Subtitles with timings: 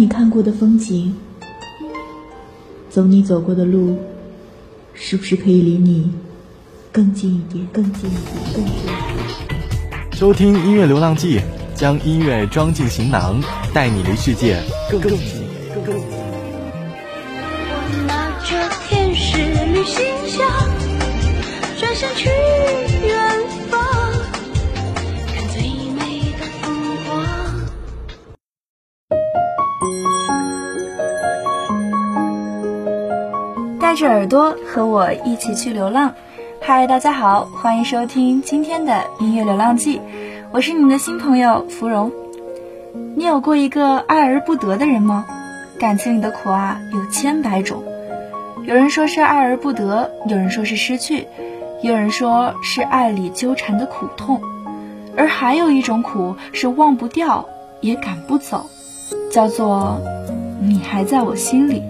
[0.00, 1.14] 你看过的风景，
[2.88, 3.98] 走你走过的路，
[4.94, 6.10] 是不是可以离你
[6.90, 7.66] 更近一点？
[7.70, 8.54] 更近一点？
[8.54, 8.96] 更近一点？
[10.12, 11.38] 收听音乐流浪记，
[11.74, 13.42] 将音乐装进行囊，
[13.74, 15.10] 带你离世界更近。
[15.84, 16.06] 更近。
[17.68, 18.56] 我拿着
[18.88, 20.48] 天使旅行箱，
[21.78, 22.30] 转身去
[34.00, 36.14] 着耳朵和我一起去流浪。
[36.62, 40.00] 嗨，大家好，欢迎收听今天的音乐流浪记，
[40.52, 42.10] 我是你们的新朋友芙蓉。
[43.14, 45.26] 你有过一个爱而不得的人吗？
[45.78, 47.84] 感情里的苦啊，有千百种。
[48.64, 51.26] 有人说是爱而不得，有人说是失去，
[51.82, 54.40] 有人说是爱里纠缠的苦痛，
[55.14, 57.46] 而还有一种苦是忘不掉
[57.82, 58.64] 也赶不走，
[59.30, 60.00] 叫做
[60.62, 61.82] 你还在我心里。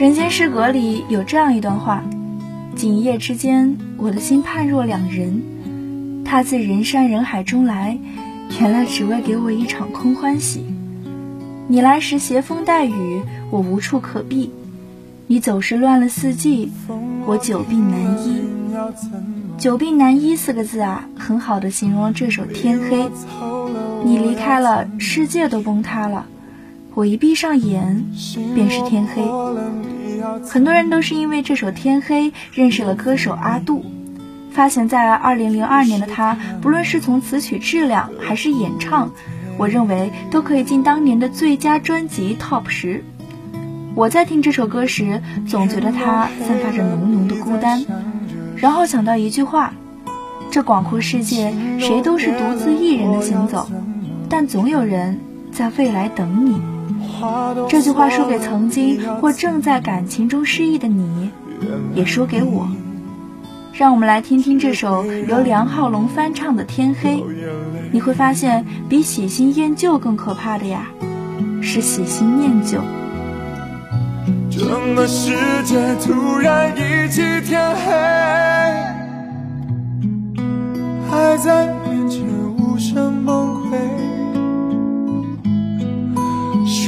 [0.00, 2.02] 人间失格里有这样一段话：
[2.74, 6.22] 仅一夜之间，我的心判若两人。
[6.24, 7.98] 他自人山人海中来，
[8.58, 10.64] 原来只为给我一场空欢喜。
[11.68, 13.20] 你来时携风带雨，
[13.50, 14.48] 我无处可避；
[15.26, 16.72] 你走时乱了四季，
[17.26, 18.40] 我久病难医。
[19.58, 23.02] 久病难医四个字啊，很好的形容这首《天黑》。
[24.02, 26.24] 你离开了，世界都崩塌了。
[26.92, 28.04] 我一闭上眼，
[28.52, 29.22] 便是天黑。
[30.48, 33.84] 很多人都是因为这首《天黑》认识了歌手阿杜，
[34.50, 39.10] 发行，在2002年的他，不论是从词曲质量还是演唱，
[39.56, 43.04] 我认为都可以进当年的最佳专辑 TOP 十。
[43.94, 47.84] 我在听这首歌时，总觉得它散发着浓浓的孤单，
[48.56, 49.72] 然后想到一句话：
[50.50, 53.68] 这广阔世界，谁都是独自一人的行走，
[54.28, 55.18] 但总有人
[55.52, 56.60] 在未来等你。
[57.68, 61.30] 这句话说给曾经或正在感情中失意的你，
[61.94, 62.68] 也说给我。
[63.72, 67.16] 让我们来听听这首由梁浩龙翻唱的《天黑》，
[67.92, 70.86] 你会发现，比喜新厌旧更可怕的呀，
[71.62, 72.78] 是喜新念旧。
[74.50, 75.32] 整个世
[75.64, 77.92] 界突然一起天黑，
[81.08, 82.22] 还在面前
[82.58, 83.59] 无声崩溃。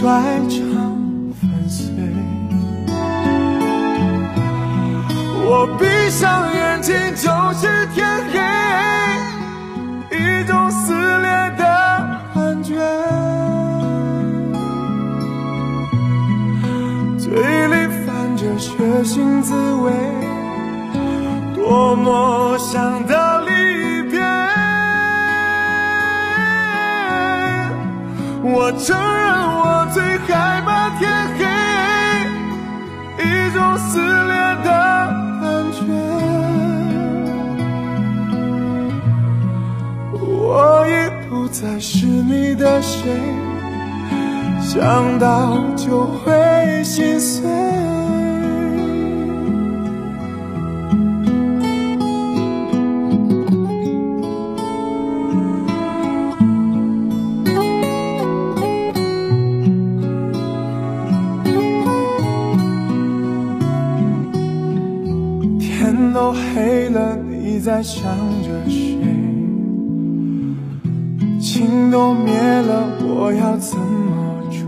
[0.03, 0.11] 衰
[0.49, 1.95] 成粉碎，
[5.45, 7.31] 我闭上眼睛就
[7.61, 8.41] 是天黑，
[41.85, 43.03] 是你的谁，
[44.61, 47.43] 想到就会心碎。
[65.59, 68.05] 天都黑了，你在想
[68.45, 69.22] 着谁？
[71.43, 74.61] 情都灭了，我要怎么追？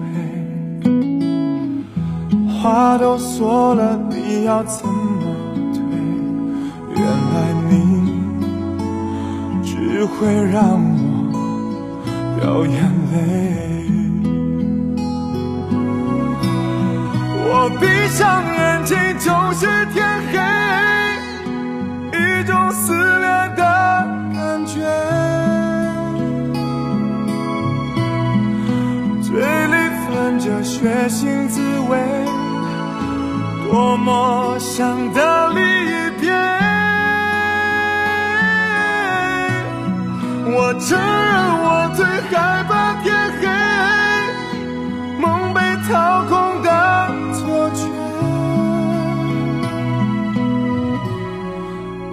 [2.53, 4.93] 话都说了，你要怎么
[5.73, 5.81] 对？
[6.97, 7.73] 原来你
[9.63, 10.81] 只会让
[11.33, 11.39] 我
[12.41, 12.77] 掉眼
[13.13, 13.15] 泪。
[17.47, 20.14] 我闭上眼睛就是天
[30.85, 31.99] 血腥滋味，
[33.71, 35.61] 多么想的离
[36.21, 36.31] 别。
[40.47, 41.03] 我承认
[41.63, 43.43] 我最害怕天黑，
[45.23, 45.59] 梦被
[45.89, 46.69] 掏空的
[47.33, 47.81] 错觉。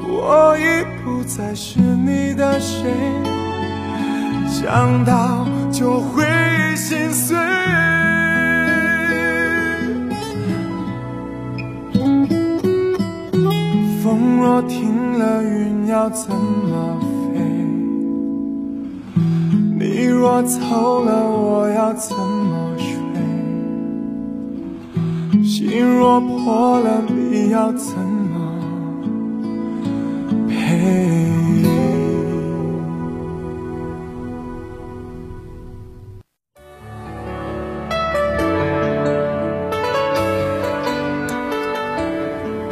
[0.07, 0.63] 我已
[1.03, 2.89] 不再是你的谁，
[4.49, 6.23] 想到就会
[6.77, 7.35] 心碎。
[14.11, 16.99] 风若停了，云要怎么
[17.33, 17.39] 飞？
[19.79, 20.59] 你若走
[21.05, 22.91] 了，我要怎么睡？
[25.45, 27.95] 心若破了，你要怎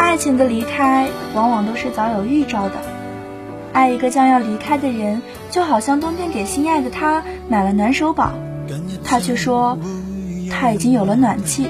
[0.10, 2.82] 爱情的离开往往都是早有预兆的。
[3.74, 5.22] 爱一个将要离开的人，
[5.52, 8.32] 就好像冬天给心爱的他买了暖手宝，
[9.04, 9.78] 他却说
[10.50, 11.70] 他已经有了暖气。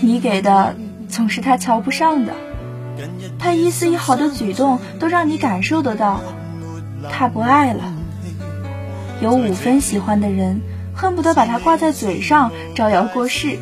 [0.00, 0.76] 你给的
[1.08, 2.34] 总是他瞧不上的，
[3.40, 6.20] 他一丝一毫的举动都让你感受得到，
[7.10, 7.82] 他不爱了。
[9.20, 10.60] 有五分喜欢的人，
[10.94, 13.58] 恨不得把他挂在嘴上招摇过市；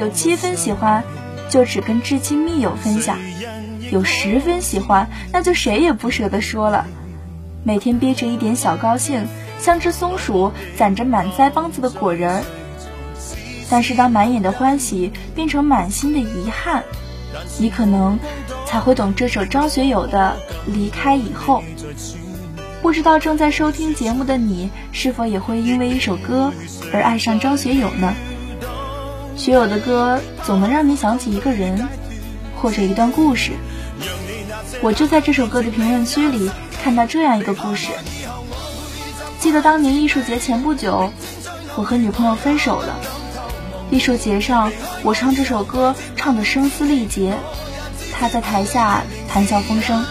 [0.00, 1.04] 有七分喜欢。
[1.52, 3.18] 就只跟至亲密友分享，
[3.90, 6.86] 有十分喜欢，那就谁也不舍得说了。
[7.62, 9.26] 每天憋着一点小高兴，
[9.58, 12.42] 像只松鼠攒着满腮帮子的果仁儿。
[13.68, 16.84] 但是当满眼的欢喜变成满心的遗憾，
[17.58, 18.18] 你可能
[18.64, 20.38] 才会懂这首张学友的
[20.72, 21.62] 《离开以后》。
[22.80, 26.50] 不知道正在收听节目的你，是否也会因为一首歌
[26.94, 28.14] 而爱上张学友呢？
[29.42, 31.88] 学友的歌总能让你想起一个人，
[32.54, 33.50] 或者一段故事。
[34.82, 36.48] 我就在这首歌的评论区里
[36.80, 37.88] 看到这样一个故事。
[39.40, 41.12] 记得当年艺术节前不久，
[41.74, 42.94] 我和女朋友分手了。
[43.90, 44.70] 艺术节上，
[45.02, 47.36] 我唱这首歌唱得声嘶力竭，
[48.12, 50.04] 她在台下谈笑风生。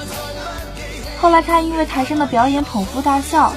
[1.22, 3.54] 后来她因为台上的表演捧腹大笑，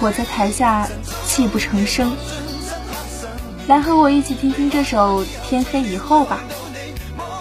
[0.00, 0.88] 我在台下
[1.26, 2.16] 泣不成声。
[3.68, 6.40] 来和我一起听听这首《天黑以后》吧。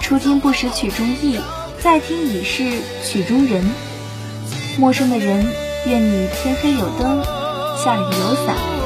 [0.01, 1.39] 初听不识曲中意，
[1.79, 3.63] 再听已是曲中人。
[4.77, 5.47] 陌生的人，
[5.85, 7.23] 愿你天黑有灯，
[7.81, 8.76] 下雨有伞。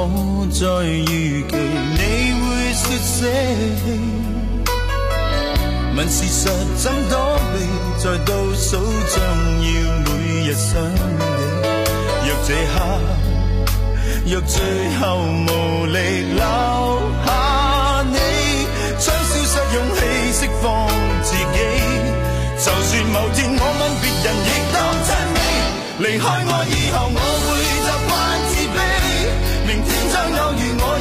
[0.00, 1.98] 我在预期你
[2.38, 3.26] 会说死，
[5.96, 7.16] 问事实怎躲
[7.52, 7.56] 避，
[7.98, 8.76] 在倒数
[9.10, 9.16] 将
[9.64, 9.66] 要
[10.04, 10.08] 每
[10.46, 11.22] 日想你。
[12.24, 12.74] 若这刻，
[14.26, 14.56] 若最
[15.00, 15.96] 后无力
[16.34, 16.42] 留
[17.26, 17.28] 下
[18.12, 18.16] 你，
[18.98, 19.98] 将消失勇气
[20.32, 20.66] 释放
[21.22, 21.58] 自己。
[22.58, 24.76] 就算某天我吻别人，亦当
[25.06, 25.36] 真美。
[25.98, 27.48] 离开我以后，我会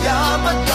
[0.08, 0.67] 遇我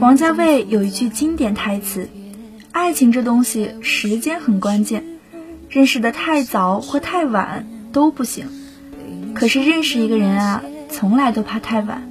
[0.00, 2.08] 王家卫有一句经典台词
[2.72, 5.04] ：“爱情这东西，时间很关键，
[5.68, 8.46] 认识的太早或太晚都不行。
[9.34, 12.10] 可是认识一个人啊，从来都怕太晚，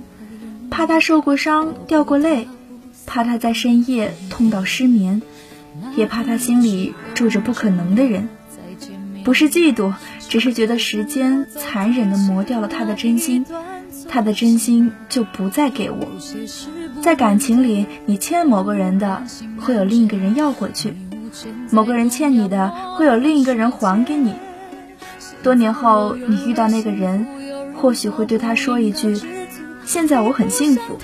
[0.70, 2.48] 怕他受过伤、掉过泪，
[3.06, 5.22] 怕他在深夜痛到失眠，
[5.96, 8.30] 也怕他心里住着不可能的人。
[9.24, 9.94] 不是嫉妒，
[10.30, 13.46] 只是觉得时间残忍地磨掉了他的真心。”
[14.10, 16.08] 他的真心就不再给我，
[17.02, 19.24] 在感情里，你欠某个人的，
[19.60, 20.92] 会有另一个人要回去；
[21.72, 24.34] 某个人欠你的，会有另一个人还给你。
[25.42, 27.26] 多年后，你遇到那个人，
[27.76, 29.20] 或许会对他说一句
[29.86, 30.98] ：“现在我很幸福。”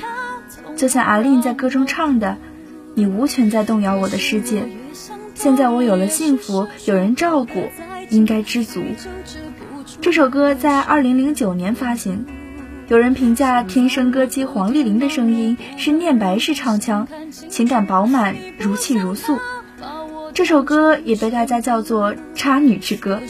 [0.76, 2.38] 就像阿令在歌中唱的
[2.96, 4.64] ：“你无权再动摇我的世界。
[5.36, 7.70] 现在我有了幸福，有人照顾，
[8.10, 8.82] 应该知足。”
[10.02, 12.26] 这首歌在二零零九年发行。
[12.90, 17.08] 有人评价天生歌姬黄丽玲的声音是念白式唱腔，
[17.50, 19.40] 情感饱满，如泣如诉。
[20.34, 23.22] 这首歌也被大家叫做“渣女之歌”。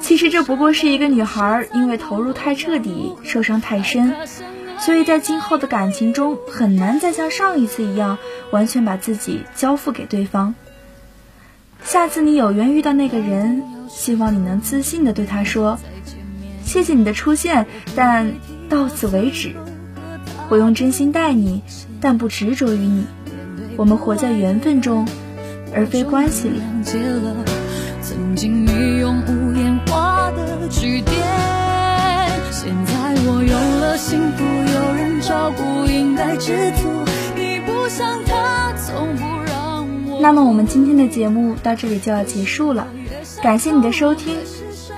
[0.00, 4.14] 其实这不过是一个女孩因为投入太彻底，受伤太深，
[4.78, 8.16] 所以在今后的感情中很难再像上一次一样
[8.52, 10.54] 完全把自己交付给对方。
[11.84, 15.78] 下次你有缘遇到那个人，希望你能自信的对他说
[16.64, 18.32] ：“谢谢你的出现，但……”
[18.72, 19.52] 到此为止，
[20.48, 21.60] 我用真心待你，
[22.00, 23.04] 但不执着于你。
[23.76, 25.06] 我们活在缘分中，
[25.74, 26.62] 而非关系里。
[28.00, 31.20] 曾经你用无言画的句点，
[32.50, 36.88] 现在我有了幸福，有人照顾，应该知足。
[37.36, 40.18] 你不像他，从不让我。
[40.22, 42.86] 那么我们今天的节目到这里就要结束了，
[43.42, 44.34] 感谢你的收听。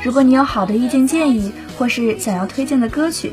[0.05, 3.33] 如果你有好的意见建议，或是想要推荐的歌曲。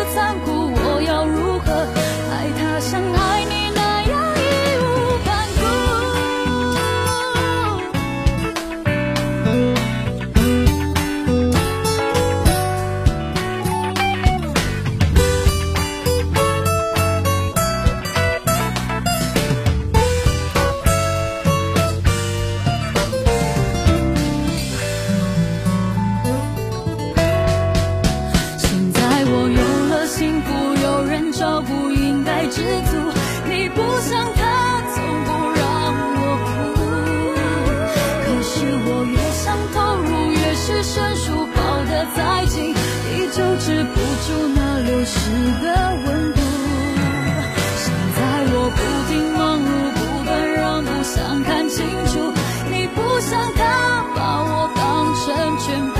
[53.31, 55.23] 像他把我当成
[55.57, 55.95] 全部，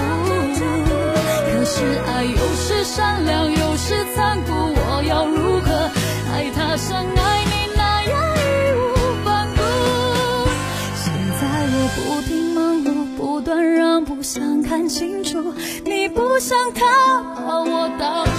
[1.47, 5.71] 可是爱又是善良有时残酷，我要如何
[6.33, 8.43] 爱他像爱你那样义
[8.75, 8.83] 无
[9.23, 9.61] 反顾？
[10.97, 11.07] 现
[11.39, 15.53] 在我不停忙碌，不断让步，想看清楚，
[15.85, 18.30] 你不像他把我当。